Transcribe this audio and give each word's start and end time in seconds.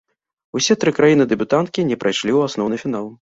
Усе 0.59 0.75
тры 0.83 0.93
краіны-дэбютанткі 0.99 1.87
не 1.91 1.99
прайшлі 2.05 2.31
ў 2.37 2.53
асноўны 2.53 2.81
фінал. 2.87 3.09